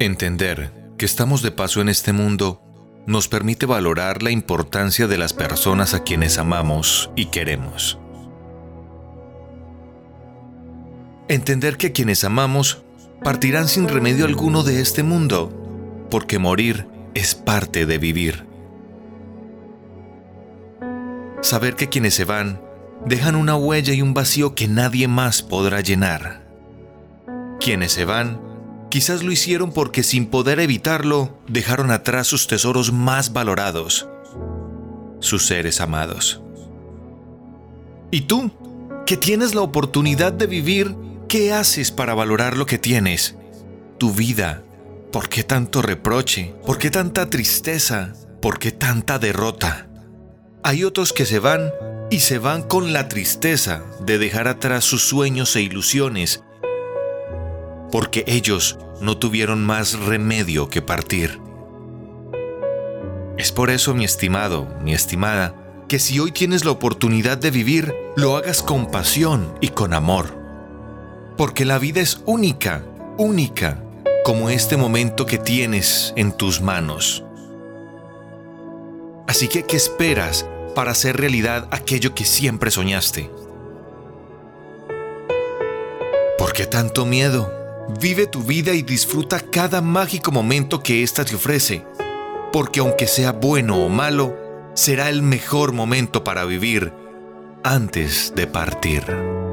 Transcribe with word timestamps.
Entender 0.00 0.72
que 0.96 1.04
estamos 1.04 1.42
de 1.42 1.50
paso 1.50 1.82
en 1.82 1.90
este 1.90 2.14
mundo 2.14 2.62
nos 3.06 3.28
permite 3.28 3.66
valorar 3.66 4.22
la 4.22 4.30
importancia 4.30 5.06
de 5.06 5.18
las 5.18 5.34
personas 5.34 5.92
a 5.92 6.04
quienes 6.04 6.38
amamos 6.38 7.10
y 7.16 7.26
queremos. 7.26 7.98
Entender 11.28 11.76
que 11.76 11.92
quienes 11.92 12.24
amamos 12.24 12.82
partirán 13.22 13.68
sin 13.68 13.88
remedio 13.88 14.24
alguno 14.24 14.62
de 14.62 14.80
este 14.80 15.02
mundo, 15.02 15.52
porque 16.10 16.38
morir 16.38 16.86
es 17.12 17.34
parte 17.34 17.84
de 17.84 17.98
vivir. 17.98 18.46
Saber 21.42 21.76
que 21.76 21.90
quienes 21.90 22.14
se 22.14 22.24
van 22.24 22.62
dejan 23.04 23.36
una 23.36 23.54
huella 23.54 23.92
y 23.92 24.00
un 24.00 24.14
vacío 24.14 24.54
que 24.54 24.66
nadie 24.66 25.08
más 25.08 25.42
podrá 25.42 25.82
llenar. 25.82 26.48
Quienes 27.60 27.92
se 27.92 28.06
van 28.06 28.49
quizás 28.90 29.22
lo 29.22 29.32
hicieron 29.32 29.72
porque 29.72 30.02
sin 30.02 30.26
poder 30.26 30.60
evitarlo 30.60 31.38
dejaron 31.48 31.90
atrás 31.90 32.26
sus 32.26 32.46
tesoros 32.46 32.92
más 32.92 33.32
valorados, 33.32 34.08
sus 35.20 35.46
seres 35.46 35.80
amados. 35.80 36.42
¿Y 38.10 38.22
tú, 38.22 38.50
que 39.06 39.16
tienes 39.16 39.54
la 39.54 39.62
oportunidad 39.62 40.32
de 40.32 40.46
vivir, 40.46 40.96
qué 41.28 41.52
haces 41.52 41.92
para 41.92 42.14
valorar 42.14 42.56
lo 42.56 42.66
que 42.66 42.78
tienes? 42.78 43.36
Tu 43.98 44.12
vida. 44.12 44.62
¿Por 45.12 45.28
qué 45.28 45.44
tanto 45.44 45.82
reproche? 45.82 46.54
¿Por 46.66 46.78
qué 46.78 46.90
tanta 46.90 47.30
tristeza? 47.30 48.14
¿Por 48.42 48.58
qué 48.58 48.72
tanta 48.72 49.18
derrota? 49.18 49.88
Hay 50.62 50.84
otros 50.84 51.12
que 51.12 51.26
se 51.26 51.38
van 51.38 51.72
y 52.10 52.20
se 52.20 52.38
van 52.38 52.62
con 52.62 52.92
la 52.92 53.08
tristeza 53.08 53.84
de 54.00 54.18
dejar 54.18 54.48
atrás 54.48 54.84
sus 54.84 55.02
sueños 55.02 55.54
e 55.56 55.62
ilusiones, 55.62 56.42
porque 57.90 58.24
ellos 58.26 58.78
no 59.00 59.16
tuvieron 59.16 59.64
más 59.64 59.98
remedio 59.98 60.68
que 60.68 60.82
partir. 60.82 61.40
Es 63.36 63.52
por 63.52 63.70
eso, 63.70 63.94
mi 63.94 64.04
estimado, 64.04 64.68
mi 64.82 64.92
estimada, 64.92 65.54
que 65.88 65.98
si 65.98 66.20
hoy 66.20 66.30
tienes 66.30 66.64
la 66.64 66.70
oportunidad 66.72 67.38
de 67.38 67.50
vivir, 67.50 67.94
lo 68.16 68.36
hagas 68.36 68.62
con 68.62 68.90
pasión 68.90 69.54
y 69.60 69.68
con 69.68 69.94
amor. 69.94 70.38
Porque 71.36 71.64
la 71.64 71.78
vida 71.78 72.00
es 72.00 72.20
única, 72.26 72.84
única, 73.16 73.82
como 74.24 74.50
este 74.50 74.76
momento 74.76 75.26
que 75.26 75.38
tienes 75.38 76.12
en 76.16 76.32
tus 76.32 76.60
manos. 76.60 77.24
Así 79.26 79.48
que, 79.48 79.64
¿qué 79.64 79.76
esperas 79.76 80.46
para 80.74 80.92
hacer 80.92 81.16
realidad 81.16 81.66
aquello 81.70 82.14
que 82.14 82.24
siempre 82.24 82.70
soñaste? 82.70 83.30
¿Por 86.36 86.52
qué 86.52 86.66
tanto 86.66 87.06
miedo? 87.06 87.59
Vive 87.98 88.26
tu 88.26 88.42
vida 88.42 88.72
y 88.72 88.82
disfruta 88.82 89.40
cada 89.40 89.80
mágico 89.80 90.30
momento 90.30 90.82
que 90.82 91.02
ésta 91.02 91.24
te 91.24 91.34
ofrece, 91.34 91.84
porque 92.52 92.80
aunque 92.80 93.06
sea 93.06 93.32
bueno 93.32 93.78
o 93.78 93.88
malo, 93.88 94.36
será 94.74 95.08
el 95.08 95.22
mejor 95.22 95.72
momento 95.72 96.22
para 96.22 96.44
vivir 96.44 96.92
antes 97.64 98.32
de 98.36 98.46
partir. 98.46 99.49